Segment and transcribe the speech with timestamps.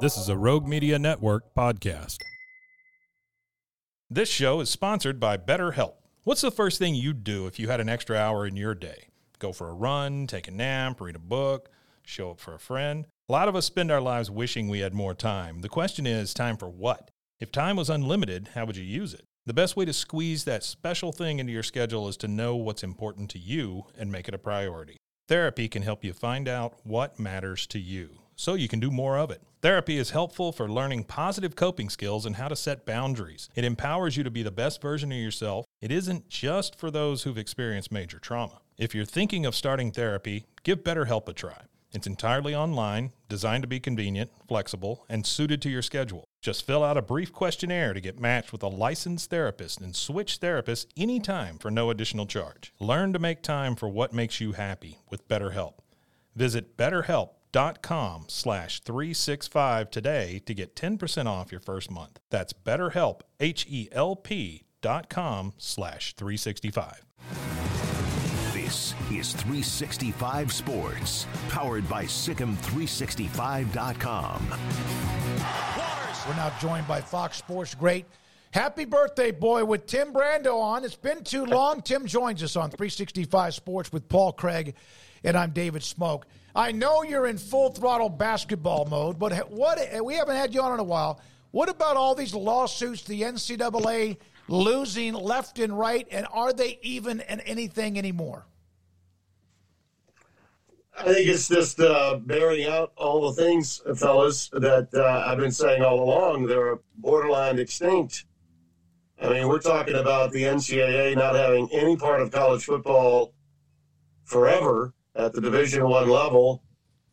[0.00, 2.16] This is a Rogue Media Network podcast.
[4.08, 5.92] This show is sponsored by BetterHelp.
[6.24, 9.08] What's the first thing you'd do if you had an extra hour in your day?
[9.38, 11.68] Go for a run, take a nap, read a book,
[12.02, 13.04] show up for a friend?
[13.28, 15.60] A lot of us spend our lives wishing we had more time.
[15.60, 17.10] The question is, time for what?
[17.38, 19.26] If time was unlimited, how would you use it?
[19.44, 22.82] The best way to squeeze that special thing into your schedule is to know what's
[22.82, 24.96] important to you and make it a priority.
[25.28, 29.18] Therapy can help you find out what matters to you so you can do more
[29.18, 29.42] of it.
[29.60, 33.50] Therapy is helpful for learning positive coping skills and how to set boundaries.
[33.54, 35.66] It empowers you to be the best version of yourself.
[35.82, 38.62] It isn't just for those who've experienced major trauma.
[38.78, 41.64] If you're thinking of starting therapy, give BetterHelp a try.
[41.92, 46.24] It's entirely online, designed to be convenient, flexible, and suited to your schedule.
[46.40, 50.40] Just fill out a brief questionnaire to get matched with a licensed therapist and switch
[50.40, 52.72] therapists anytime for no additional charge.
[52.80, 55.74] Learn to make time for what makes you happy with BetterHelp.
[56.34, 56.78] Visit
[57.52, 62.18] betterhelp.com slash 365 today to get 10% off your first month.
[62.30, 67.04] That's betterhelp, H-E-L-P dot com slash 365.
[68.54, 74.48] This is 365 Sports, powered by Sikkim365.com.
[76.28, 78.04] We're now joined by Fox Sports great.
[78.52, 80.84] Happy birthday, boy, with Tim Brando on.
[80.84, 81.80] It's been too long.
[81.82, 84.74] Tim joins us on 365 Sports with Paul Craig,
[85.22, 86.26] and I'm David Smoke.
[86.54, 90.74] I know you're in full throttle basketball mode, but what we haven't had you on
[90.74, 91.20] in a while.
[91.52, 97.20] What about all these lawsuits, the NCAA losing left and right, and are they even
[97.20, 98.46] in anything anymore?
[100.96, 105.52] I think it's just uh, bearing out all the things, fellas, that uh, I've been
[105.52, 106.46] saying all along.
[106.46, 108.26] They're borderline extinct.
[109.20, 113.34] I mean, we're talking about the NCAA not having any part of college football
[114.24, 116.62] forever at the Division One level,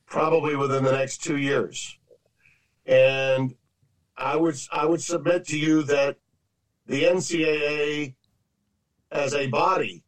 [0.06, 1.98] probably within the next two years.
[2.86, 3.56] And
[4.16, 6.18] I would I would submit to you that
[6.86, 8.16] the NCAA
[9.12, 10.04] as a body,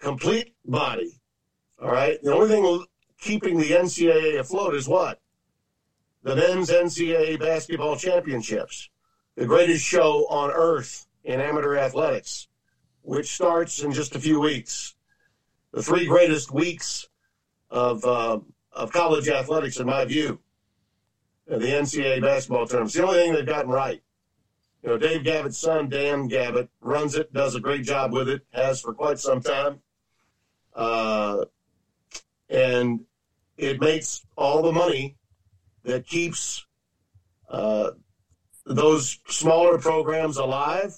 [0.00, 1.20] complete body,
[1.80, 2.22] all right.
[2.22, 2.84] The only thing
[3.20, 5.20] keeping the NCAA afloat is what?
[6.22, 8.88] The men's NCAA basketball championships,
[9.36, 12.48] the greatest show on earth in amateur athletics,
[13.02, 14.93] which starts in just a few weeks.
[15.74, 17.08] The three greatest weeks
[17.68, 18.38] of uh,
[18.72, 20.38] of college athletics, in my view,
[21.48, 22.92] the NCAA basketball tournament.
[22.92, 24.00] The only thing they've gotten right.
[24.84, 28.42] You know, Dave Gavitt's son, Dan Gavitt, runs it, does a great job with it,
[28.52, 29.80] has for quite some time.
[30.76, 31.46] Uh,
[32.48, 33.00] and
[33.56, 35.16] it makes all the money
[35.82, 36.66] that keeps
[37.48, 37.90] uh,
[38.64, 40.94] those smaller programs alive,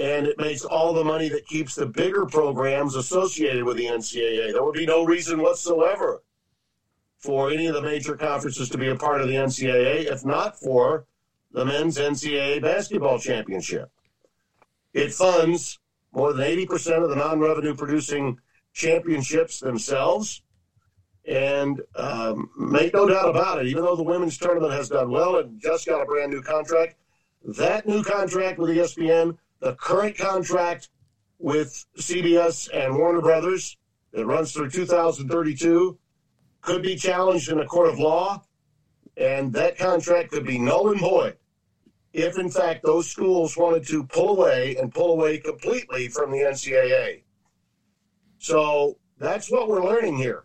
[0.00, 4.50] and it makes all the money that keeps the bigger programs associated with the NCAA.
[4.50, 6.22] There would be no reason whatsoever
[7.18, 10.58] for any of the major conferences to be a part of the NCAA if not
[10.58, 11.04] for
[11.52, 13.90] the men's NCAA basketball championship.
[14.94, 15.78] It funds
[16.12, 18.38] more than 80% of the non revenue producing
[18.72, 20.40] championships themselves.
[21.26, 25.36] And um, make no doubt about it, even though the women's tournament has done well
[25.36, 26.96] and just got a brand new contract,
[27.44, 30.88] that new contract with ESPN, the current contract
[31.38, 33.76] with CBS and Warner Brothers
[34.12, 35.98] that runs through 2032,
[36.60, 38.42] could be challenged in a court of law,
[39.16, 41.36] and that contract could be null and void
[42.12, 46.38] if, in fact, those schools wanted to pull away and pull away completely from the
[46.38, 47.22] NCAA.
[48.38, 50.44] So that's what we're learning here.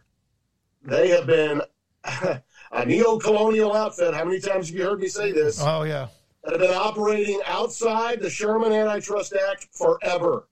[0.84, 1.62] They have been
[2.04, 4.14] a neo-colonial outfit.
[4.14, 5.60] How many times have you heard me say this?
[5.62, 6.08] Oh yeah,
[6.52, 10.48] have been operating outside the Sherman Antitrust Act forever,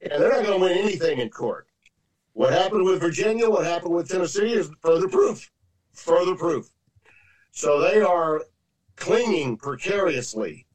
[0.00, 1.66] and they're not going to win anything in court.
[2.34, 5.50] What happened with Virginia, what happened with Tennessee, is further proof.
[5.92, 6.70] Further proof.
[7.50, 8.42] So they are
[8.96, 10.66] clinging precariously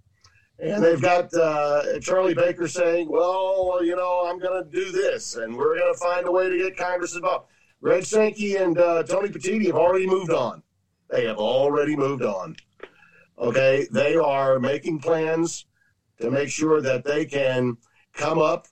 [0.59, 5.35] and they've got uh, Charlie Baker saying, well, you know, I'm going to do this,
[5.35, 7.49] and we're going to find a way to get Congress involved.
[7.81, 10.63] Greg Sankey and uh, Tony Petitti have already moved on.
[11.11, 12.55] They have already moved on.
[13.39, 15.65] Okay, they are making plans
[16.19, 17.77] to make sure that they can
[18.13, 18.67] come up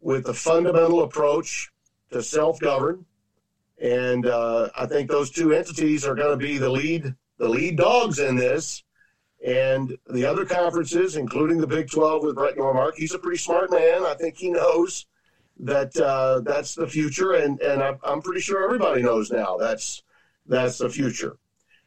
[0.00, 1.70] with a fundamental approach
[2.10, 3.04] to self govern.
[3.80, 7.76] And uh, I think those two entities are going to be the lead the lead
[7.76, 8.84] dogs in this.
[9.44, 13.70] And the other conferences, including the Big 12 with Brett Yormark, he's a pretty smart
[13.70, 14.04] man.
[14.06, 15.06] I think he knows
[15.60, 20.02] that uh, that's the future, and and I'm, I'm pretty sure everybody knows now that's
[20.46, 21.36] that's the future.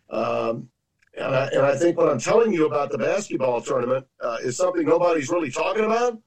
[0.09, 0.69] Um,
[1.17, 4.55] and I, and I think what I'm telling you about the basketball tournament uh, is
[4.55, 6.19] something nobody's really talking about.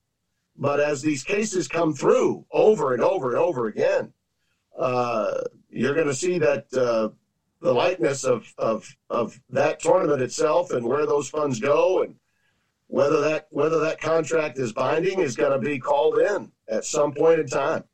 [0.56, 4.12] But as these cases come through over and over and over again,
[4.78, 5.40] uh,
[5.70, 7.10] you're going to see that uh,
[7.60, 12.16] the likeness of, of of that tournament itself and where those funds go and
[12.88, 17.12] whether that whether that contract is binding is going to be called in at some
[17.12, 17.84] point in time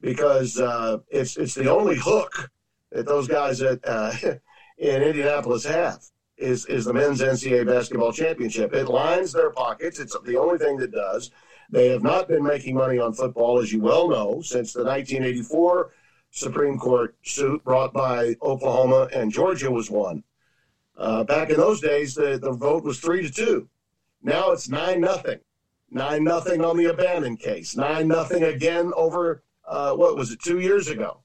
[0.00, 2.50] because uh, it's it's the only hook
[2.90, 4.12] that those guys at uh,
[4.78, 6.00] in Indianapolis have
[6.36, 8.74] is is the men's NCAA basketball championship.
[8.74, 9.98] It lines their pockets.
[9.98, 11.30] It's the only thing that does.
[11.70, 15.92] They have not been making money on football, as you well know, since the 1984
[16.30, 20.24] Supreme Court suit brought by Oklahoma and Georgia was won.
[20.96, 23.68] Uh, back in those days, the, the vote was three to two.
[24.22, 25.38] Now it's nine nothing,
[25.90, 30.60] nine nothing on the O'Bannon case, nine nothing again over uh, what was it two
[30.60, 31.22] years ago.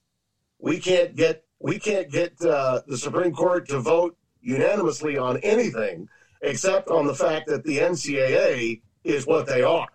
[0.59, 6.07] We can't get we can't get uh, the Supreme Court to vote unanimously on anything
[6.41, 9.89] except on the fact that the NCAA is what they are.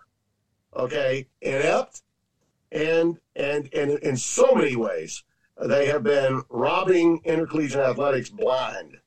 [0.75, 2.01] Okay, inept,
[2.71, 5.23] and and and in so many ways
[5.61, 8.97] they have been robbing intercollegiate athletics blind.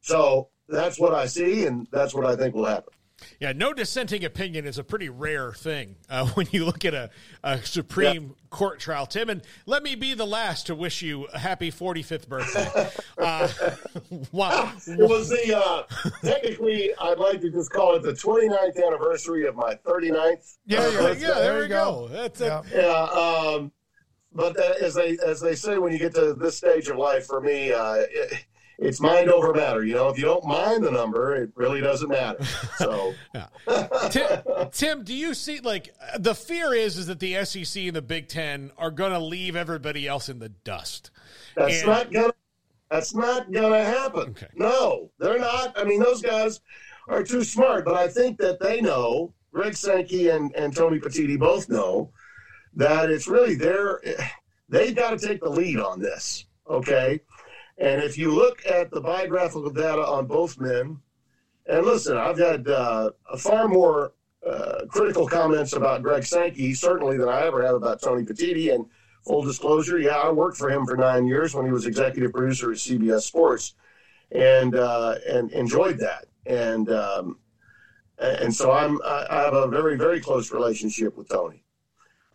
[0.00, 2.94] So that's what I see, and that's what I think will happen.
[3.40, 7.10] Yeah, no dissenting opinion is a pretty rare thing uh, when you look at a,
[7.42, 8.48] a Supreme yeah.
[8.50, 9.28] Court trial, Tim.
[9.28, 12.90] And let me be the last to wish you a happy 45th birthday.
[13.18, 13.48] uh,
[14.32, 14.72] wow.
[14.86, 15.82] It was the, uh,
[16.22, 20.56] technically, I'd like to just call it the 29th anniversary of my 39th.
[20.66, 22.06] Yeah, yeah, yeah there, we go.
[22.06, 22.08] go.
[22.08, 22.62] That's yeah.
[22.72, 23.72] yeah um,
[24.32, 27.40] but as they as they say, when you get to this stage of life, for
[27.40, 28.44] me, uh, it,
[28.78, 29.84] it's mind over matter.
[29.84, 32.38] You know, if you don't mind the number, it really doesn't matter.
[32.78, 33.12] So,
[34.10, 34.40] Tim,
[34.70, 38.28] Tim, do you see like the fear is is that the SEC and the Big
[38.28, 41.10] Ten are going to leave everybody else in the dust?
[41.56, 42.32] That's and, not gonna.
[42.88, 44.30] That's not gonna happen.
[44.30, 44.46] Okay.
[44.54, 45.76] No, they're not.
[45.76, 46.60] I mean, those guys
[47.08, 47.84] are too smart.
[47.84, 49.34] But I think that they know.
[49.52, 52.12] Greg Sankey and, and Tony Petitti both know
[52.74, 54.00] that it's really their.
[54.68, 56.44] They've got to take the lead on this.
[56.70, 57.20] Okay
[57.78, 60.98] and if you look at the biographical data on both men,
[61.66, 64.14] and listen, I've had uh, far more
[64.46, 68.74] uh, critical comments about Greg Sankey, certainly, than I ever have about Tony Petitti.
[68.74, 68.86] And
[69.24, 72.72] full disclosure, yeah, I worked for him for nine years when he was executive producer
[72.72, 73.74] at CBS Sports,
[74.32, 76.26] and uh, and enjoyed that.
[76.46, 77.38] And um,
[78.18, 81.62] and so I'm I have a very very close relationship with Tony.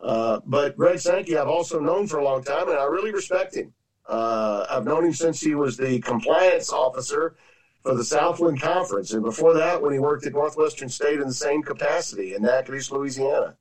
[0.01, 3.55] Uh, but Greg Sankey, I've also known for a long time, and I really respect
[3.55, 3.73] him.
[4.07, 7.35] Uh, I've known him since he was the compliance officer
[7.81, 11.33] for the Southland Conference, and before that, when he worked at Northwestern State in the
[11.33, 13.55] same capacity in Natchitoches, Louisiana.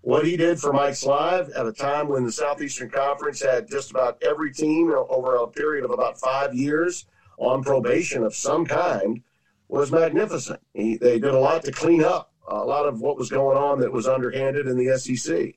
[0.00, 3.90] What he did for Mike Slive at a time when the Southeastern Conference had just
[3.90, 9.22] about every team over a period of about five years on probation of some kind
[9.68, 10.60] was magnificent.
[10.72, 13.80] He, they did a lot to clean up a lot of what was going on
[13.80, 15.54] that was underhanded in the SEC.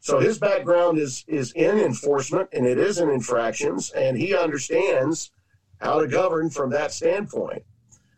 [0.00, 5.30] So his background is is in enforcement and it is in infractions, and he understands
[5.78, 7.62] how to govern from that standpoint.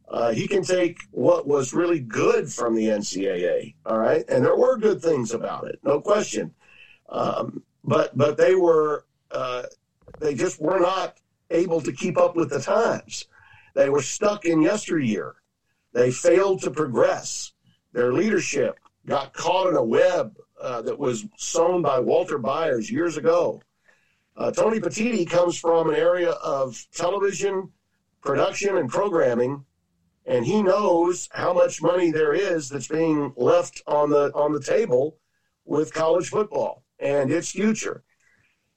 [0.08, 4.56] Uh, he can take what was really good from the NCAA, all right, and there
[4.56, 6.54] were good things about it, no question.
[7.08, 9.64] Um, but but they were uh,
[10.20, 11.18] they just were not
[11.50, 13.26] able to keep up with the times.
[13.74, 15.36] They were stuck in yesteryear.
[15.92, 17.52] They failed to progress.
[17.92, 23.16] Their leadership got caught in a web uh, that was sown by Walter Byers years
[23.16, 23.60] ago.
[24.36, 27.70] Uh, Tony Petitti comes from an area of television
[28.22, 29.64] production and programming,
[30.24, 34.62] and he knows how much money there is that's being left on the on the
[34.62, 35.18] table
[35.64, 38.04] with college football and its future.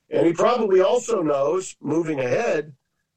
[0.10, 2.74] And he probably also knows, moving ahead,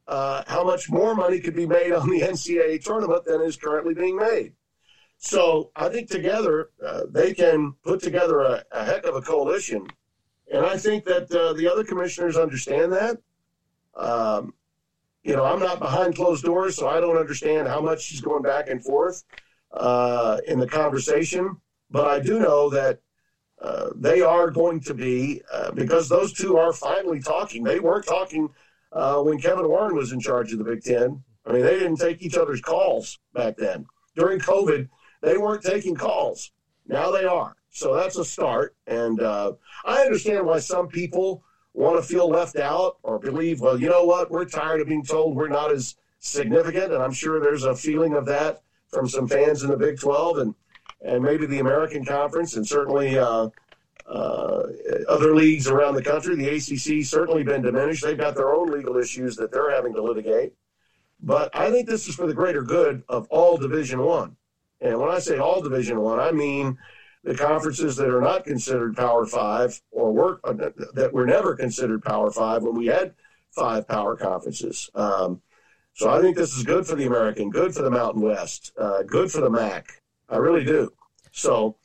[0.07, 3.95] uh, how much more money could be made on the NCAA tournament than is currently
[3.95, 4.53] being made.
[5.19, 9.87] So I think together uh, they can put together a, a, heck of a coalition.
[10.53, 13.19] And I think that uh, the other commissioners understand that.
[13.97, 14.55] Um,
[15.25, 18.43] you know, I'm not behind closed doors, so I don't understand how much is going
[18.43, 19.25] back and forth
[19.73, 21.57] uh, in the conversation.
[21.91, 23.01] But I do know that
[23.61, 27.65] uh, they are going to be, uh, because those two are finally talking.
[27.65, 28.49] They weren't talking
[28.93, 31.25] uh, when Kevin Warren was in charge of the Big Ten.
[31.45, 33.85] I mean, they didn't take each other's calls back then.
[34.15, 34.89] During COVID,
[35.21, 36.53] they weren't taking calls.
[36.87, 37.57] Now they are.
[37.71, 38.75] So that's a start.
[38.87, 39.53] And uh,
[39.85, 41.43] I understand why some people
[41.75, 44.31] want to feel left out or believe, well, you know what?
[44.31, 48.15] We're tired of being told we're not as significant, and I'm sure there's a feeling
[48.15, 50.55] of that from some fans in the Big 12 and
[51.01, 53.49] and maybe the American Conference, and certainly uh,
[54.09, 54.63] uh,
[55.09, 56.35] other leagues around the country.
[56.35, 58.03] The ACC certainly been diminished.
[58.03, 60.55] They've got their own legal issues that they're having to litigate.
[61.21, 64.37] But I think this is for the greater good of all Division One.
[64.81, 66.79] And when I say all Division One, I, mean
[67.25, 70.53] the conferences that are not considered Power Five or work uh,
[70.95, 73.15] that were never considered Power Five when we had
[73.51, 74.89] five power conferences.
[74.95, 75.41] Um,
[75.95, 79.03] so I think this is good for the American, good for the Mountain West, uh,
[79.03, 80.01] good for the MAC.
[80.29, 80.93] I really do.
[81.33, 81.77] So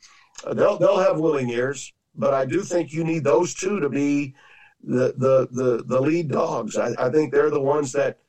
[0.46, 3.88] uh, they'll they'll have willing ears, but I do think you need those two to
[3.88, 4.34] be
[4.82, 6.76] the the the, the lead dogs.
[6.76, 8.20] I, I think they're the ones that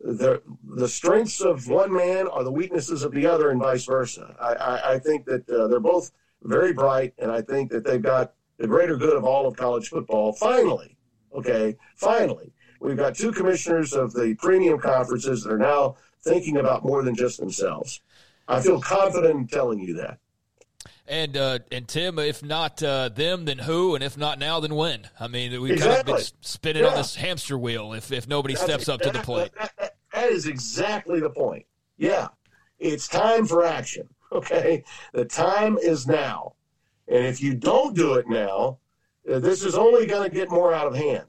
[0.00, 0.42] the
[0.76, 4.36] the strengths of one man are the weaknesses of the other, and vice versa.
[4.40, 6.12] I, I, I think that uh, they're both
[6.42, 9.88] very bright, and I think that they've got the greater good of all of college
[9.88, 10.32] football.
[10.32, 10.96] Finally,
[11.34, 16.84] okay, finally, We've got two commissioners of the premium conferences that are now thinking about
[16.84, 18.00] more than just themselves.
[18.46, 20.18] I feel confident in telling you that.
[21.06, 23.94] And uh, and Tim, if not uh, them, then who?
[23.94, 25.08] And if not now, then when?
[25.18, 25.94] I mean, we've exactly.
[25.96, 26.90] kind of been spinning yeah.
[26.90, 27.94] on this hamster wheel.
[27.94, 29.72] If if nobody That's steps exactly, up to the plate, that,
[30.20, 31.66] that, is exactly the point.
[31.96, 32.28] Yeah,
[32.78, 34.08] it's time for action.
[34.30, 34.84] Okay,
[35.14, 36.52] the time is now,
[37.08, 38.76] and if you don't do it now,
[39.26, 41.24] uh, this is only going to get more out of hand.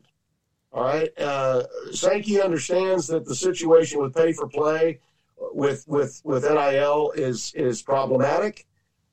[0.74, 1.10] All right.
[1.18, 5.00] Uh, Sankey understands that the situation with pay for play
[5.38, 8.68] with with with NIL is is problematic.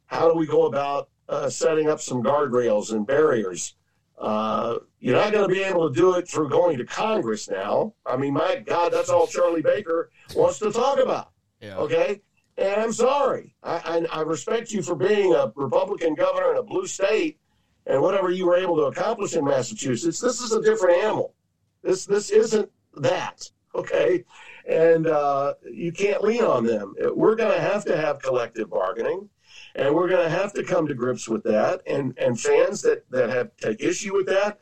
[0.06, 3.76] How do we go about uh, setting up some guardrails and barriers?
[4.18, 7.92] Uh, you're not going to be able to do it through going to Congress now.
[8.06, 11.32] I mean, my God, that's all Charlie Baker wants to talk about.
[11.60, 11.76] Yeah.
[11.76, 12.22] Okay.
[12.58, 13.54] And I'm sorry.
[13.62, 17.38] I, I, I respect you for being a Republican governor in a blue state
[17.86, 20.18] and whatever you were able to accomplish in Massachusetts.
[20.18, 21.34] This is a different animal.
[21.82, 23.50] This this isn't that.
[23.76, 24.24] Okay.
[24.66, 26.94] And uh, you can't lean on them.
[27.14, 29.28] We're going to have to have collective bargaining,
[29.76, 31.82] and we're going to have to come to grips with that.
[31.86, 34.58] And and fans that that have take issue with that,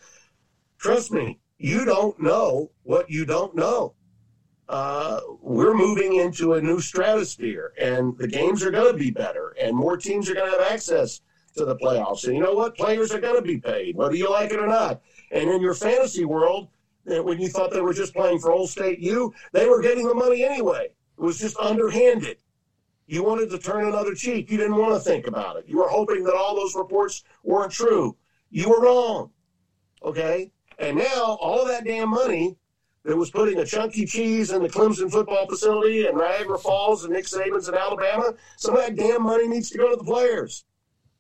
[0.78, 3.94] trust me, you don't know what you don't know.
[4.68, 9.54] Uh, we're moving into a new stratosphere, and the games are going to be better,
[9.60, 11.20] and more teams are going to have access
[11.54, 12.24] to the playoffs.
[12.24, 12.76] And you know what?
[12.76, 15.02] Players are going to be paid, whether you like it or not.
[15.30, 16.68] And in your fantasy world,
[17.04, 20.14] when you thought they were just playing for Old State U, they were getting the
[20.14, 20.86] money anyway.
[20.86, 22.38] It was just underhanded.
[23.06, 24.50] You wanted to turn another cheek.
[24.50, 25.64] You didn't want to think about it.
[25.66, 28.16] You were hoping that all those reports weren't true.
[28.50, 29.30] You were wrong.
[30.02, 30.52] Okay?
[30.78, 32.56] And now all that damn money
[33.04, 37.12] that was putting a chunky cheese in the Clemson football facility and Niagara Falls and
[37.12, 40.64] Nick Saban's in Alabama, some of that damn money needs to go to the players.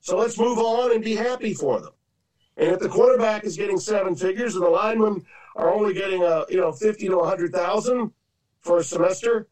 [0.00, 1.92] So let's move on and be happy for them.
[2.56, 5.24] And if the quarterback is getting seven figures and the linemen
[5.56, 8.12] are only getting a you know fifty to a hundred thousand
[8.60, 9.48] for a semester,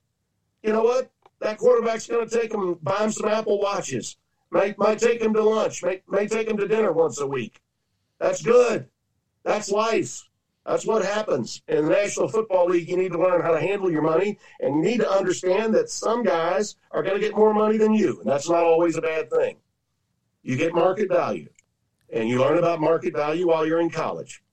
[0.62, 1.10] you know what?
[1.42, 4.16] That quarterback's going to take them, buy him some Apple watches.
[4.50, 5.82] Might might take him to lunch.
[5.82, 7.60] May may take him to dinner once a week.
[8.20, 8.88] That's good.
[9.42, 10.22] That's life.
[10.64, 12.88] That's what happens in the National Football League.
[12.88, 15.90] You need to learn how to handle your money, and you need to understand that
[15.90, 19.02] some guys are going to get more money than you, and that's not always a
[19.02, 19.56] bad thing.
[20.44, 21.48] You get market value,
[22.12, 24.44] and you learn about market value while you're in college.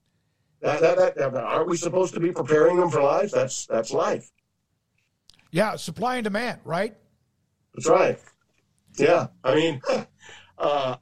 [0.60, 3.30] That, that, that, aren't we supposed to be preparing them for life?
[3.30, 4.32] That's that's life.
[5.50, 6.96] Yeah, supply and demand, right?
[7.74, 8.18] That's right.
[8.98, 9.80] Yeah, I mean,
[10.58, 10.96] uh,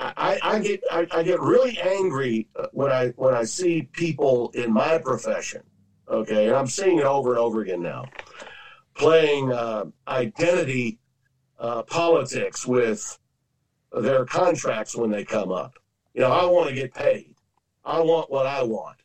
[0.00, 4.72] I, I get I, I, get really angry when I when I see people in
[4.72, 5.62] my profession.
[6.08, 8.06] Okay, and I'm seeing it over and over again now,
[8.94, 10.98] playing uh, identity
[11.58, 13.18] uh, politics with
[13.92, 15.74] their contracts when they come up.
[16.14, 17.34] You know, I want to get paid.
[17.84, 18.96] I want what I want.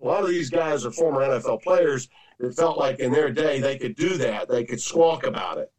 [0.00, 2.08] A lot of these guys are former NFL players
[2.38, 4.48] that felt like in their day they could do that.
[4.48, 5.72] They could squawk about it.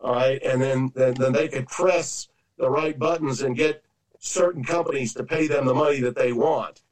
[0.00, 0.40] All right.
[0.42, 3.84] And then, then, then they could press the right buttons and get
[4.18, 6.82] certain companies to pay them the money that they want.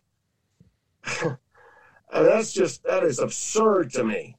[1.23, 1.37] and
[2.11, 4.37] that's just, that is absurd to me.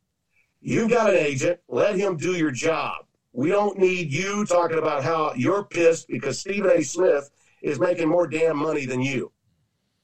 [0.62, 3.06] You've got an agent, let him do your job.
[3.34, 6.82] We don't need you talking about how you're pissed because Stephen A.
[6.84, 7.30] Smith
[7.62, 9.32] is making more damn money than you.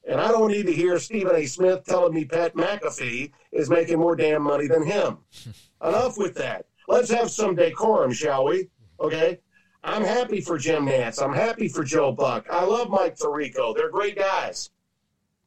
[0.08, 1.46] And I don't need to hear Stephen A.
[1.46, 5.18] Smith telling me Pat McAfee is making more damn money than him.
[5.82, 6.66] Enough with that.
[6.88, 8.68] Let's have some decorum, shall we?
[9.00, 9.38] Okay.
[9.84, 11.22] I'm happy for Jim Nantz.
[11.22, 12.46] I'm happy for Joe Buck.
[12.50, 13.74] I love Mike Tirico.
[13.74, 14.70] They're great guys.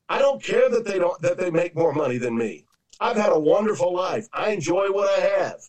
[0.09, 2.65] I don't care that they don't that they make more money than me.
[2.99, 4.27] I've had a wonderful life.
[4.33, 5.61] I enjoy what I have.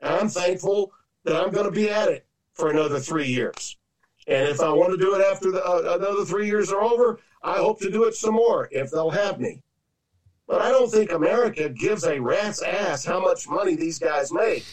[0.00, 0.92] And I'm thankful
[1.24, 3.76] that I'm going to be at it for another three years.
[4.26, 7.20] And if I want to do it after the, uh, another three years are over,
[7.44, 9.62] I hope to do it some more if they'll have me.
[10.48, 14.64] But I don't think America gives a rat's ass how much money these guys make.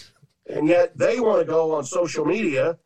[0.50, 2.78] And yet they want to go on social media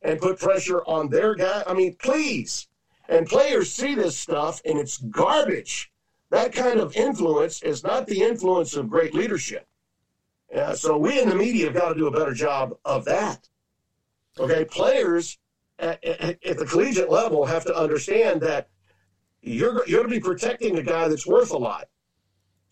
[0.00, 1.64] and put pressure on their guy.
[1.66, 2.68] I mean, please.
[3.08, 5.92] And players see this stuff and it's garbage.
[6.30, 9.66] That kind of influence is not the influence of great leadership.
[10.54, 13.48] Uh, so we in the media have got to do a better job of that.
[14.38, 15.38] Okay, players
[15.78, 18.68] at, at, at the collegiate level have to understand that
[19.42, 21.88] you're you're going to be protecting a guy that's worth a lot.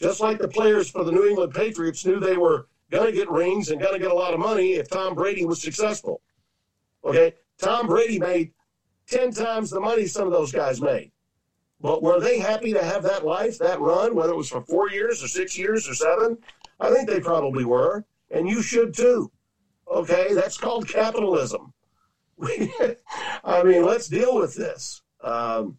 [0.01, 3.31] Just like the players for the New England Patriots knew they were going to get
[3.31, 6.23] rings and going to get a lot of money if Tom Brady was successful.
[7.05, 8.53] Okay, Tom Brady made
[9.07, 11.13] ten times the money some of those guys made.
[11.81, 14.91] But were they happy to have that life, that run, whether it was for four
[14.91, 16.39] years or six years or seven?
[16.79, 19.31] I think they probably were, and you should too.
[19.91, 21.73] Okay, that's called capitalism.
[23.45, 25.03] I mean, let's deal with this.
[25.23, 25.79] Um,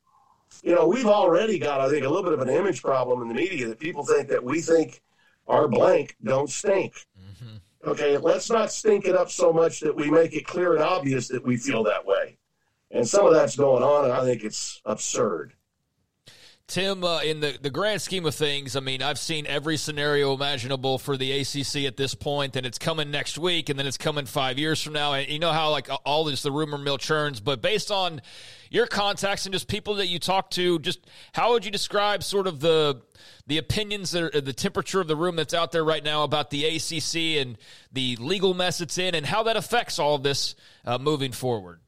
[0.62, 3.28] you know, we've already got, I think, a little bit of an image problem in
[3.28, 5.02] the media that people think that we think
[5.48, 7.08] our blank don't stink.
[7.20, 7.90] Mm-hmm.
[7.90, 11.28] Okay, let's not stink it up so much that we make it clear and obvious
[11.30, 12.38] that we feel that way.
[12.92, 15.54] And some of that's going on, and I think it's absurd.
[16.72, 20.34] Tim, uh, in the, the grand scheme of things, I mean, I've seen every scenario
[20.34, 23.98] imaginable for the ACC at this point, and it's coming next week, and then it's
[23.98, 25.12] coming five years from now.
[25.12, 28.22] And you know how like all this the rumor mill churns, but based on
[28.70, 32.48] your contacts and just people that you talk to, just how would you describe sort
[32.48, 33.02] of the
[33.48, 36.52] the opinions, that are, the temperature of the room that's out there right now about
[36.52, 37.58] the ACC and
[37.92, 41.82] the legal mess it's in, and how that affects all of this uh, moving forward?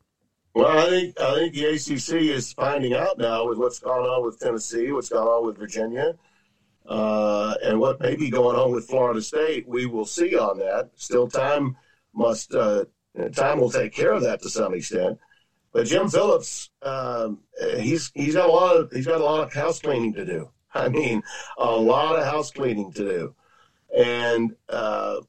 [0.55, 4.24] Well, I think I think the ACC is finding out now with what's going on
[4.24, 6.13] with Tennessee, what's going on with Virginia,
[6.86, 9.67] uh, and what may be going on with Florida State.
[9.67, 10.91] We will see on that.
[10.95, 11.75] Still, time
[12.13, 12.86] must uh,
[13.33, 15.17] time will take care of that to some extent.
[15.72, 17.39] But Jim Phillips, um,
[17.79, 20.50] he's he's got a lot of he's got a lot of house cleaning to do.
[20.75, 21.24] I mean,
[21.57, 23.36] a lot of house cleaning to do,
[23.98, 25.22] and uh,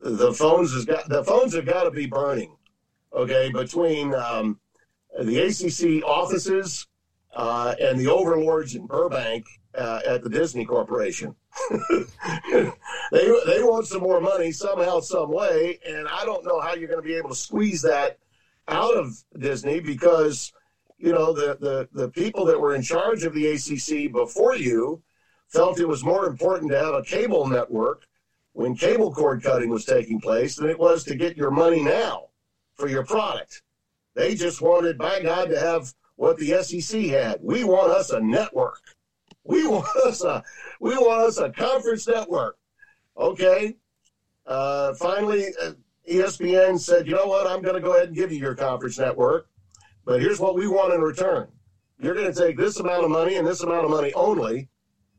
[0.00, 2.54] the phones has got the phones have got to be burning.
[3.14, 4.60] Okay, between um,
[5.18, 6.86] the ACC offices
[7.34, 9.44] uh, and the overlords in Burbank
[9.76, 11.34] uh, at the Disney Corporation.
[12.40, 16.88] they they want some more money somehow, some way, and I don't know how you're
[16.88, 18.18] going to be able to squeeze that
[18.68, 20.52] out of Disney because
[20.98, 25.02] you know the the the people that were in charge of the ACC before you
[25.48, 28.06] felt it was more important to have a cable network
[28.52, 32.28] when cable cord cutting was taking place than it was to get your money now
[32.74, 33.62] for your product.
[34.16, 37.38] They just wanted, by God, to have what the SEC had.
[37.42, 38.80] We want us a network.
[39.44, 40.42] We want us a
[40.80, 42.56] we want us a conference network.
[43.16, 43.76] Okay.
[44.46, 45.72] Uh, finally, uh,
[46.10, 47.46] ESPN said, you know what?
[47.46, 49.48] I'm going to go ahead and give you your conference network,
[50.04, 51.48] but here's what we want in return.
[51.98, 54.68] You're going to take this amount of money and this amount of money only,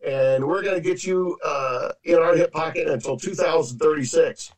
[0.05, 4.53] and we're going to get you uh, in our hip pocket until 2036.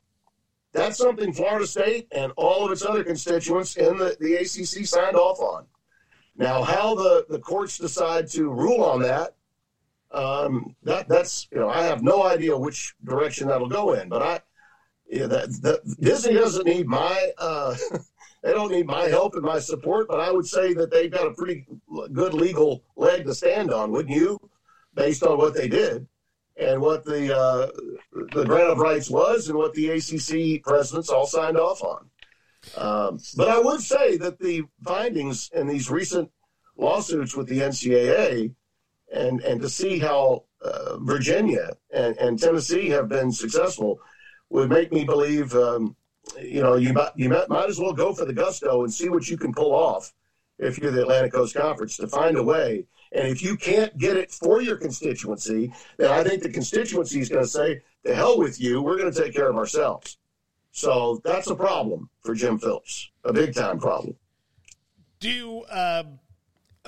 [0.71, 5.15] That's something Florida State and all of its other constituents in the, the ACC signed
[5.15, 5.65] off on.
[6.35, 9.35] Now, how the, the courts decide to rule on that,
[10.11, 14.09] um, that that's you know I have no idea which direction that'll go in.
[14.09, 14.39] But I,
[15.09, 17.75] yeah, that, that Disney doesn't need my uh,
[18.43, 20.07] they don't need my help and my support.
[20.07, 21.65] But I would say that they've got a pretty
[22.13, 24.39] good legal leg to stand on, wouldn't you?
[24.95, 26.07] Based on what they did
[26.59, 27.67] and what the uh,
[28.33, 32.09] the grant of rights was and what the ACC presidents all signed off on.
[32.75, 36.29] Um, but I would say that the findings in these recent
[36.77, 38.53] lawsuits with the NCAA
[39.13, 43.97] and and to see how uh, Virginia and, and, Tennessee have been successful
[44.49, 45.95] would make me believe, um,
[46.41, 49.07] you know, you might, you might, might as well go for the gusto and see
[49.07, 50.11] what you can pull off
[50.57, 54.17] if you're the Atlantic Coast Conference to find a way and if you can't get
[54.17, 58.37] it for your constituency, then I think the constituency is going to say, "The hell
[58.37, 58.81] with you.
[58.81, 60.17] We're going to take care of ourselves."
[60.71, 64.15] So that's a problem for Jim Phillips, a big time problem.
[65.19, 66.03] Do uh,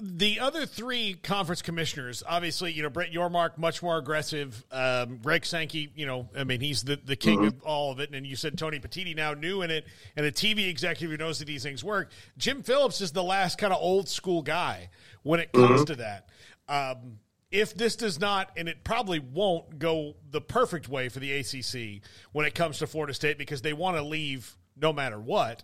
[0.03, 4.65] the other three conference commissioners, obviously, you know, Brett Yormark, much more aggressive.
[4.71, 7.47] Um, Greg Sankey, you know, I mean, he's the, the king mm-hmm.
[7.47, 8.13] of all of it.
[8.13, 9.85] And you said Tony Petitti now new in it
[10.15, 12.11] and a TV executive who knows that these things work.
[12.35, 14.89] Jim Phillips is the last kind of old school guy
[15.21, 15.83] when it comes mm-hmm.
[15.85, 16.29] to that.
[16.67, 17.19] Um,
[17.51, 22.01] if this does not, and it probably won't go the perfect way for the ACC
[22.31, 25.63] when it comes to Florida State because they want to leave no matter what.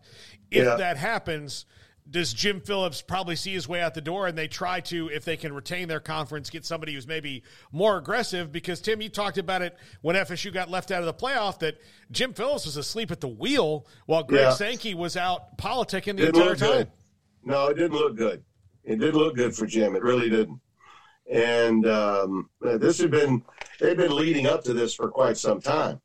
[0.51, 0.75] If yeah.
[0.75, 1.65] that happens,
[2.09, 5.25] does Jim Phillips probably see his way out the door and they try to, if
[5.25, 8.51] they can retain their conference, get somebody who's maybe more aggressive?
[8.51, 11.79] Because, Tim, you talked about it when FSU got left out of the playoff that
[12.11, 14.51] Jim Phillips was asleep at the wheel while Greg yeah.
[14.51, 16.77] Sankey was out politicking the didn't entire time.
[16.77, 16.91] Good.
[17.43, 18.43] No, it didn't look good.
[18.83, 19.95] It didn't look good for Jim.
[19.95, 20.59] It really didn't.
[21.29, 23.43] And um, this had been,
[23.79, 25.99] they've been leading up to this for quite some time.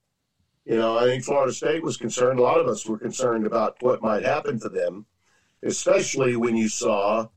[0.65, 2.39] You know, I think Florida State was concerned.
[2.39, 5.07] A lot of us were concerned about what might happen to them,
[5.63, 7.29] especially when you saw,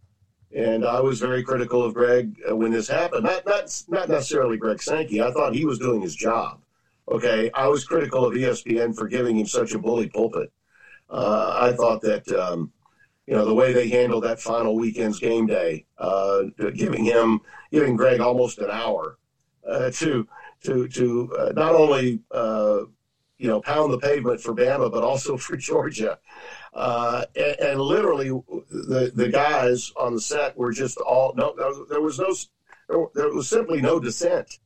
[0.56, 3.24] and I was very critical of Greg uh, when this happened.
[3.24, 5.22] Not, not, not necessarily Greg Sankey.
[5.22, 6.62] I thought he was doing his job.
[7.12, 7.52] Okay.
[7.54, 10.52] I was critical of ESPN for giving him such a bully pulpit.
[11.10, 12.72] Uh, I thought that, um,
[13.28, 16.44] you know, the way they handled that final weekend's game day, uh,
[16.76, 19.18] giving him, giving Greg almost an hour
[19.68, 20.28] uh, to
[20.64, 22.82] to to uh, not only uh,
[23.38, 26.20] you know pound the pavement for Bama, but also for Georgia.
[26.76, 31.56] Uh, and, and, literally, the the guys on the set were just all no.
[31.90, 33.10] There was no.
[33.16, 34.60] There was simply no dissent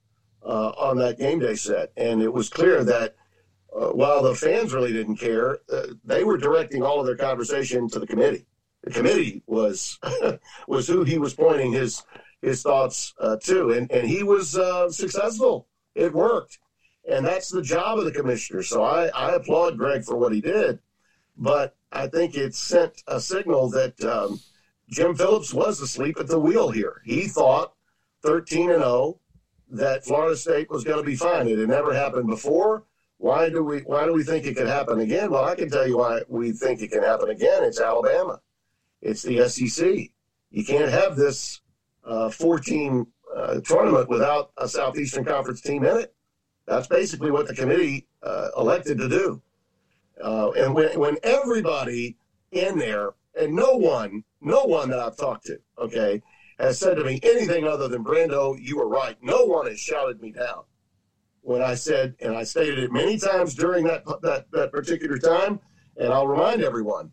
[0.43, 3.15] uh, on that game day set, and it was clear that
[3.79, 7.87] uh, while the fans really didn't care, uh, they were directing all of their conversation
[7.89, 8.47] to the committee.
[8.83, 9.99] The committee was
[10.67, 12.01] was who he was pointing his
[12.41, 14.57] his thoughts uh, to, and and he was
[14.95, 15.67] successful.
[15.93, 16.57] It worked,
[17.07, 18.63] and that's the job of the commissioner.
[18.63, 20.79] So I, I applaud Greg for what he did,
[21.39, 24.39] but I think it sent a signal that um,
[24.89, 27.01] Jim Phillips was asleep at the wheel here.
[27.03, 27.73] He thought
[28.21, 29.19] 13 and 0
[29.71, 31.47] that Florida State was going to be fine.
[31.47, 32.83] It had never happened before
[33.19, 35.29] why do we why do we think it could happen again?
[35.29, 37.65] Well, I can tell you why we think it can happen again.
[37.65, 38.39] It's Alabama.
[39.01, 40.09] It's the SEC.
[40.51, 41.59] You can't have this
[42.05, 46.15] uh, 14 uh, tournament without a Southeastern Conference team in it.
[46.65, 49.41] That's basically what the committee uh, elected to do.
[50.23, 52.17] Uh, and when, when everybody
[52.51, 56.21] in there, and no one, no one that I've talked to, okay,
[56.59, 59.15] has said to me anything other than Brando, you were right.
[59.21, 60.63] No one has shouted me down
[61.41, 65.59] when I said, and I stated it many times during that, that, that particular time,
[65.97, 67.11] and I'll remind everyone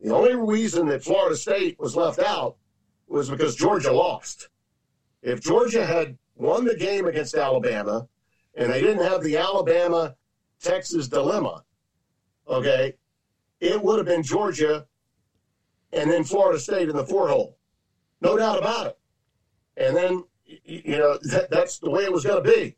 [0.00, 2.56] the only reason that Florida State was left out
[3.06, 4.48] was because Georgia lost.
[5.22, 8.06] If Georgia had won the game against Alabama
[8.54, 10.14] and they didn't have the Alabama
[10.60, 11.64] Texas dilemma,
[12.48, 12.94] okay,
[13.60, 14.86] it would have been Georgia
[15.92, 17.58] and then Florida State in the four hole.
[18.20, 18.98] No doubt about it.
[19.76, 22.76] And then, you know, that, that's the way it was going to be.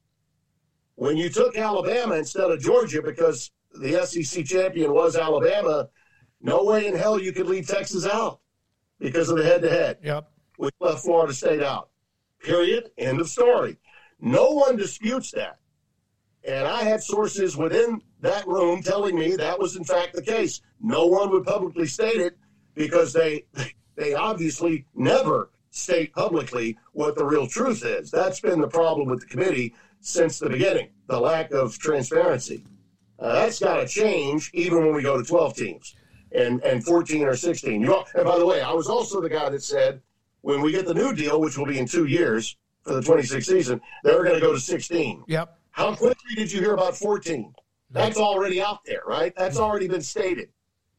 [0.96, 5.88] When you took Alabama instead of Georgia because the SEC champion was Alabama,
[6.42, 8.40] no way in hell you could leave Texas out
[8.98, 9.98] because of the head to head.
[10.02, 10.30] Yep.
[10.58, 11.88] We left Florida State out.
[12.42, 12.90] Period.
[12.98, 13.78] End of story.
[14.20, 15.59] No one disputes that.
[16.46, 20.62] And I had sources within that room telling me that was in fact the case.
[20.80, 22.38] No one would publicly state it
[22.74, 23.44] because they
[23.96, 28.10] they obviously never state publicly what the real truth is.
[28.10, 32.64] That's been the problem with the committee since the beginning the lack of transparency.
[33.18, 35.94] Uh, that's got to change even when we go to 12 teams
[36.32, 37.80] and, and 14 or 16.
[37.80, 40.00] You know, and by the way, I was also the guy that said
[40.40, 43.44] when we get the new deal, which will be in two years for the 26
[43.44, 45.24] season, they're going to go to 16.
[45.26, 45.58] Yep.
[45.72, 47.54] How quickly did you hear about 14?
[47.90, 49.32] That's already out there, right?
[49.36, 50.50] That's already been stated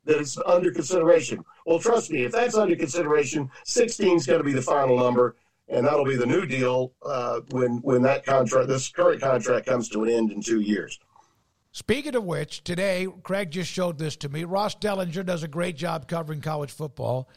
[0.05, 1.43] that it's under consideration.
[1.65, 5.35] Well, trust me, if that's under consideration, 16 is going to be the final number,
[5.69, 9.89] and that'll be the new deal uh, when when that contract, this current contract, comes
[9.89, 10.99] to an end in two years.
[11.71, 14.43] Speaking of which, today Craig just showed this to me.
[14.43, 17.29] Ross Dellinger does a great job covering college football.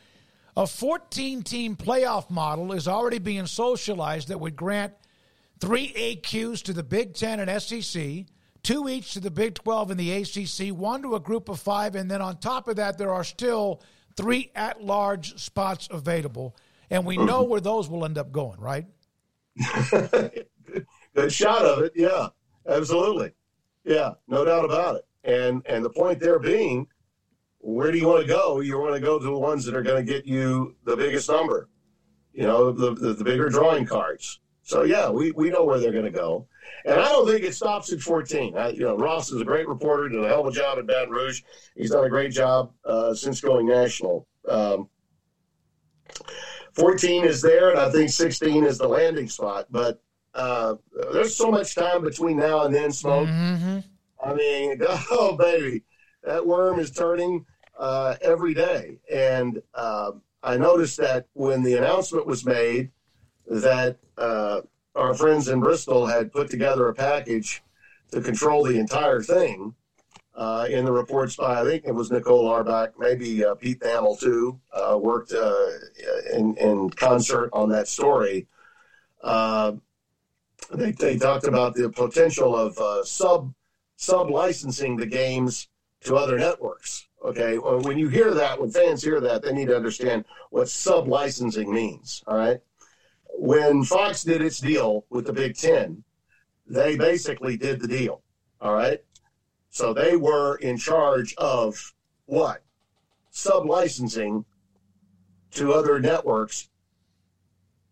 [0.56, 4.94] A 14 team playoff model is already being socialized that would grant
[5.60, 8.26] three AQs to the Big Ten and SEC,
[8.62, 11.94] two each to the Big 12 and the ACC, one to a group of five,
[11.94, 13.82] and then on top of that, there are still
[14.16, 16.56] three at large spots available
[16.90, 18.86] and we know where those will end up going, right?
[19.90, 21.92] Good shot of it.
[21.94, 22.28] Yeah,
[22.68, 23.32] absolutely.
[23.84, 25.06] Yeah, no doubt about it.
[25.24, 26.86] And and the point there being,
[27.58, 28.60] where do you want to go?
[28.60, 31.28] You want to go to the ones that are going to get you the biggest
[31.28, 31.68] number,
[32.32, 34.40] you know, the, the, the bigger drawing cards.
[34.64, 36.46] So yeah, we, we know where they're going to go,
[36.86, 38.56] and I don't think it stops at 14.
[38.56, 40.86] I, you know, Ross is a great reporter, did a hell of a job at
[40.86, 41.42] Baton Rouge.
[41.76, 44.26] He's done a great job uh, since going national.
[44.48, 44.88] Um,
[46.72, 49.66] 14 is there, and I think 16 is the landing spot.
[49.70, 50.02] But
[50.34, 50.76] uh,
[51.12, 53.28] there's so much time between now and then, Smoke.
[53.28, 53.78] Mm-hmm.
[54.24, 55.84] I mean, oh, baby,
[56.22, 57.44] that worm is turning
[57.78, 58.98] uh, every day.
[59.12, 62.90] And uh, I noticed that when the announcement was made
[63.46, 64.60] that uh,
[64.94, 67.62] our friends in Bristol had put together a package
[68.12, 69.74] to control the entire thing,
[70.36, 74.18] uh, in the reports by, I think it was Nicole Auerbach, maybe uh, Pete Thamel
[74.18, 75.66] too, uh, worked uh,
[76.32, 78.48] in, in concert on that story.
[79.22, 79.72] Uh,
[80.72, 83.54] they, they talked about the potential of uh, sub
[83.96, 85.68] sub licensing the games
[86.00, 87.06] to other networks.
[87.24, 91.06] Okay, when you hear that, when fans hear that, they need to understand what sub
[91.06, 92.22] licensing means.
[92.26, 92.58] All right,
[93.38, 96.02] when Fox did its deal with the Big Ten,
[96.66, 98.22] they basically did the deal.
[98.60, 99.00] All right.
[99.70, 101.94] So they were in charge of
[102.26, 102.62] what?
[103.30, 104.44] Sub licensing
[105.52, 106.68] to other networks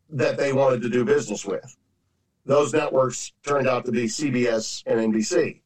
[0.08, 1.76] that they wanted to do business with.
[2.44, 5.60] Those networks turned out to be CBS and NBC,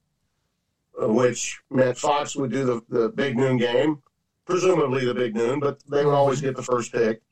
[0.98, 4.02] which meant Fox would do the, the big noon game,
[4.44, 7.22] presumably the big noon, but they would always get the first pick.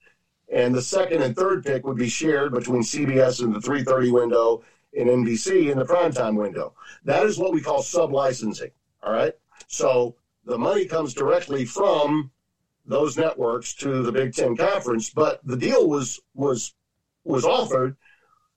[0.53, 4.63] And the second and third pick would be shared between CBS and the 330 window
[4.97, 6.75] and NBC in the primetime window.
[7.05, 8.71] That is what we call sub licensing.
[9.03, 9.35] All right.
[9.67, 12.31] So the money comes directly from
[12.87, 16.75] those networks to the Big Ten Conference, but the deal was was
[17.25, 17.97] was authored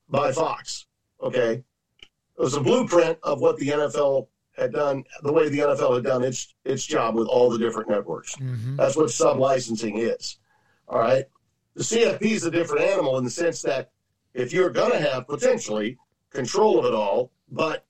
[0.08, 0.86] by Fox.
[1.22, 5.94] Okay, it was a blueprint of what the NFL had done, the way the NFL
[5.94, 8.36] had done its its job with all the different networks.
[8.36, 8.76] Mm-hmm.
[8.76, 10.38] That's what sub licensing is.
[10.88, 11.24] All right,
[11.78, 13.92] the CFP is a different animal in the sense that
[14.34, 15.96] if you're going to have potentially
[16.30, 17.86] control of it all, but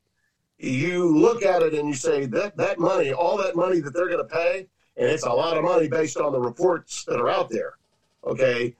[0.59, 4.11] you look at it and you say that that money, all that money that they're
[4.11, 4.67] going to pay,
[4.99, 7.79] and it's a lot of money based on the reports that are out there.
[8.25, 8.77] Okay,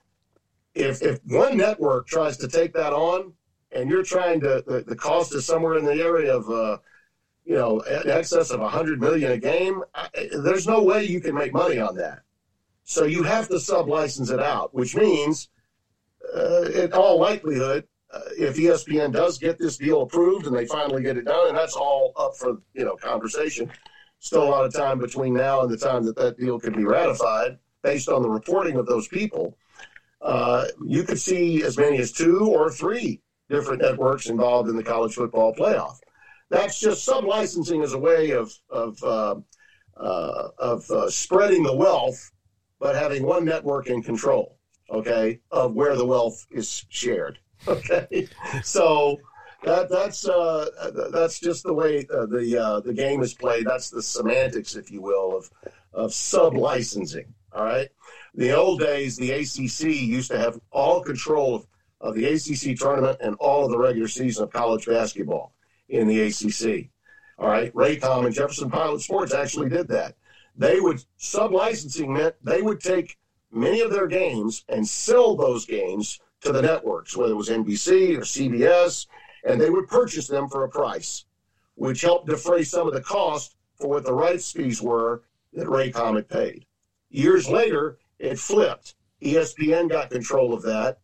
[0.75, 3.33] if if one network tries to take that on,
[3.71, 6.77] and you're trying to, the, the cost is somewhere in the area of, uh,
[7.45, 9.81] you know, excess of a hundred million a game.
[9.95, 10.07] I,
[10.43, 12.21] there's no way you can make money on that.
[12.89, 15.49] So you have to sub license it out, which means,
[16.35, 21.03] uh, in all likelihood, uh, if ESPN does get this deal approved and they finally
[21.03, 23.71] get it done, and that's all up for you know conversation.
[24.17, 26.83] Still a lot of time between now and the time that that deal could be
[26.83, 29.55] ratified, based on the reporting of those people.
[30.19, 33.21] Uh, you could see as many as two or three
[33.51, 35.97] different networks involved in the college football playoff.
[36.49, 39.35] That's just sub licensing as a way of of uh,
[39.95, 42.31] uh, of uh, spreading the wealth,
[42.79, 44.57] but having one network in control.
[44.91, 47.39] Okay, of where the wealth is shared.
[47.67, 48.25] Okay,
[48.63, 49.19] so
[49.65, 50.69] that that's uh,
[51.11, 53.67] that's just the way uh, the uh, the game is played.
[53.67, 55.49] That's the semantics, if you will, of
[55.93, 57.33] of sub licensing.
[57.51, 57.89] All right.
[58.35, 61.67] The old days, the ACC used to have all control of,
[61.99, 65.53] of the ACC tournament and all of the regular season of college basketball
[65.89, 66.89] in the ACC.
[67.39, 67.73] All right.
[67.73, 70.15] Raycom and Jefferson Pilot Sports actually did that.
[70.59, 73.17] They would sub licensing meant they would take
[73.49, 78.17] many of their games and sell those games to the networks, whether it was NBC
[78.17, 79.07] or CBS,
[79.45, 81.23] and they would purchase them for a price,
[81.75, 86.17] which helped defray some of the cost for what the rights fees were that Raycom
[86.17, 86.65] had paid.
[87.09, 88.95] Years later, it flipped.
[89.23, 90.99] ESPN got control of that,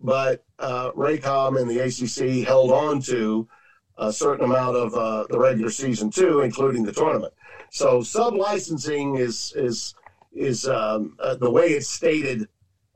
[0.00, 3.48] but uh, Raycom and the ACC held on to
[3.98, 7.32] a certain amount of uh, the regular season too, including the tournament.
[7.70, 9.94] So sub licensing is is
[10.32, 12.48] is um, uh, the way it's stated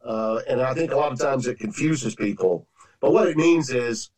[0.06, 2.68] uh, and I think a lot of times it confuses people.
[3.00, 4.10] But what it means is,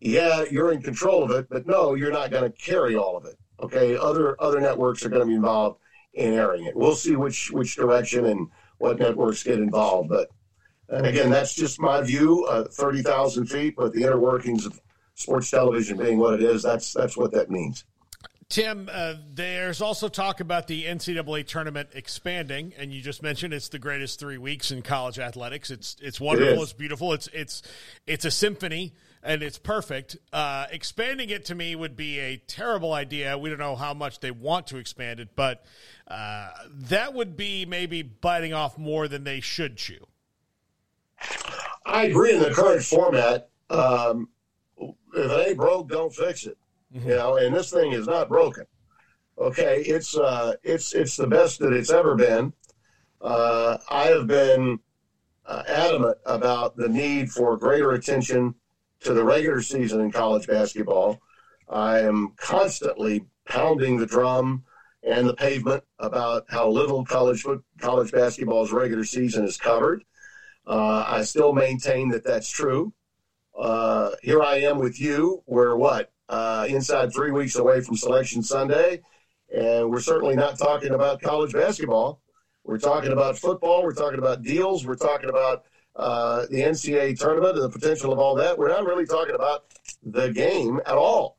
[0.00, 3.26] yeah, you're in control of it, but no, you're not going to carry all of
[3.26, 3.36] it.
[3.60, 5.78] Okay, other other networks are going to be involved
[6.14, 6.74] in airing it.
[6.74, 10.08] We'll see which which direction and what networks get involved.
[10.08, 10.28] But
[10.88, 12.44] and again, that's just my view.
[12.46, 14.80] Uh, Thirty thousand feet, but the inner workings of
[15.14, 17.84] sports television being what it is, that's that's what that means.
[18.48, 23.68] Tim, uh, there's also talk about the NCAA tournament expanding, and you just mentioned it's
[23.68, 25.70] the greatest three weeks in college athletics.
[25.70, 26.60] It's it's wonderful.
[26.60, 27.12] It it's beautiful.
[27.14, 27.62] It's it's
[28.06, 30.18] it's a symphony, and it's perfect.
[30.32, 33.36] Uh, expanding it to me would be a terrible idea.
[33.38, 35.64] We don't know how much they want to expand it, but
[36.06, 40.06] uh, that would be maybe biting off more than they should chew.
[41.86, 43.48] I agree in the current format.
[43.70, 44.28] Um,
[45.16, 46.58] if it ain't broke, don't fix it.
[46.94, 47.08] Mm-hmm.
[47.08, 48.66] You know, and this thing is not broken.
[49.38, 52.52] Okay, it's uh, it's it's the best that it's ever been.
[53.20, 54.78] Uh, I have been
[55.46, 58.54] uh, adamant about the need for greater attention
[59.00, 61.20] to the regular season in college basketball.
[61.68, 64.64] I am constantly pounding the drum
[65.02, 67.44] and the pavement about how little college
[67.78, 70.04] college basketball's regular season is covered.
[70.66, 72.92] Uh, I still maintain that that's true.
[73.58, 78.42] Uh, here I am with you, where what uh, inside three weeks away from Selection
[78.42, 79.00] Sunday.
[79.54, 82.20] And we're certainly not talking about college basketball.
[82.64, 83.82] We're talking about football.
[83.82, 84.86] We're talking about deals.
[84.86, 85.64] We're talking about
[85.94, 88.58] uh, the NCAA tournament and the potential of all that.
[88.58, 89.66] We're not really talking about
[90.02, 91.36] the game at all.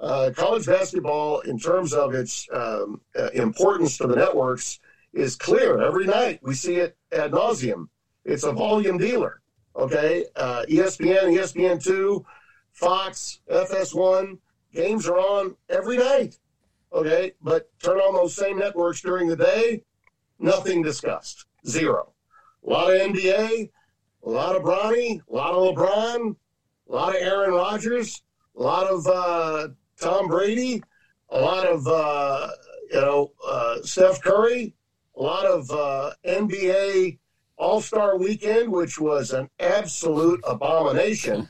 [0.00, 4.80] Uh, college basketball, in terms of its um, uh, importance to the networks,
[5.12, 6.40] is clear every night.
[6.42, 7.88] We see it ad nauseum.
[8.24, 9.41] It's a volume dealer.
[9.74, 12.24] Okay, uh, ESPN, ESPN2,
[12.72, 14.38] Fox, FS1,
[14.74, 16.38] games are on every night.
[16.92, 19.82] Okay, but turn on those same networks during the day,
[20.38, 21.46] nothing discussed.
[21.66, 22.12] Zero.
[22.66, 23.70] A lot of NBA,
[24.24, 26.36] a lot of Bronny, a lot of LeBron,
[26.88, 28.22] a lot of Aaron Rodgers,
[28.56, 29.68] a lot of uh,
[30.00, 30.82] Tom Brady,
[31.30, 32.48] a lot of uh,
[32.90, 34.74] you know uh, Steph Curry,
[35.16, 37.18] a lot of uh, NBA
[37.62, 41.48] All Star Weekend, which was an absolute abomination.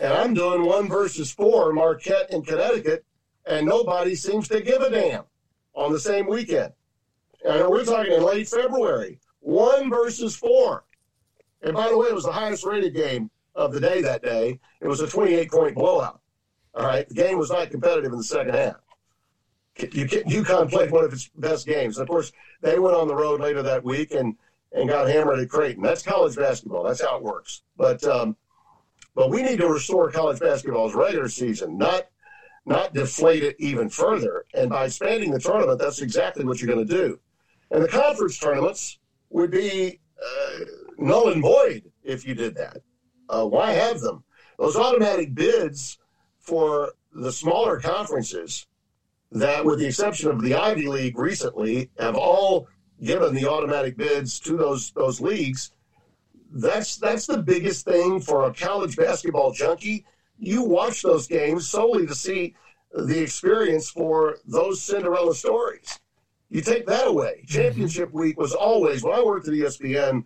[0.00, 3.04] And I'm doing one versus four, Marquette in Connecticut,
[3.44, 5.24] and nobody seems to give a damn
[5.74, 6.72] on the same weekend.
[7.44, 10.84] And we're talking in late February, one versus four.
[11.60, 14.60] And by the way, it was the highest rated game of the day that day.
[14.80, 16.20] It was a 28 point blowout.
[16.72, 17.08] All right.
[17.08, 18.76] The game was not competitive in the second half.
[19.78, 21.98] You, UConn played one of its best games.
[21.98, 24.36] Of course, they went on the road later that week and,
[24.72, 25.82] and got hammered at Creighton.
[25.82, 26.84] That's college basketball.
[26.84, 27.62] That's how it works.
[27.76, 28.36] But um,
[29.14, 32.04] but we need to restore college basketball's regular season, not
[32.66, 34.44] not deflate it even further.
[34.52, 37.20] And by expanding the tournament, that's exactly what you're going to do.
[37.70, 38.98] And the conference tournaments
[39.30, 40.64] would be uh,
[40.98, 42.78] null and void if you did that.
[43.28, 44.24] Uh, why have them?
[44.58, 45.98] Those automatic bids
[46.40, 48.66] for the smaller conferences
[49.32, 52.68] that, with the exception of the Ivy League recently, have all
[53.02, 55.72] given the automatic bids to those those leagues.
[56.52, 60.04] That's that's the biggest thing for a college basketball junkie.
[60.38, 62.54] You watch those games solely to see
[62.94, 65.98] the experience for those Cinderella stories.
[66.50, 67.42] You take that away.
[67.42, 67.54] Mm-hmm.
[67.54, 70.24] Championship week was always when I worked at ESPN.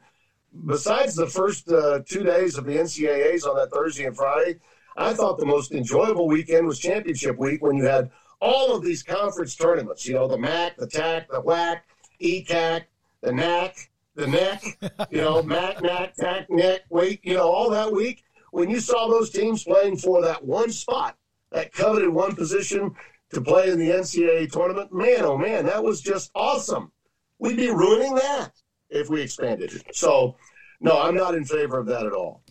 [0.66, 4.58] Besides the first uh, two days of the NCAA's on that Thursday and Friday,
[4.96, 9.02] I thought the most enjoyable weekend was championship week when you had all of these
[9.02, 10.06] conference tournaments.
[10.06, 11.80] You know, the MAC, the TAC, the WAC,
[12.20, 12.82] ECAC,
[13.22, 14.78] the NAC, the NEC.
[15.10, 16.82] You know, MAC, NAC, TAC, NEC.
[16.90, 20.70] Wait, you know, all that week when you saw those teams playing for that one
[20.70, 21.16] spot,
[21.52, 22.94] that coveted one position
[23.32, 26.90] to play in the NCAA tournament, man, oh man, that was just awesome.
[27.38, 28.50] We'd be ruining that
[28.90, 29.94] if we expanded it.
[29.94, 30.36] So,
[30.80, 32.42] no, I'm not in favor of that at all.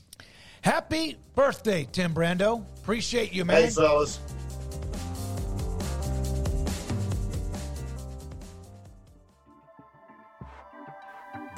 [0.61, 2.65] Happy birthday, Tim Brando.
[2.77, 3.61] Appreciate you, man.
[3.61, 4.19] Thanks, fellas.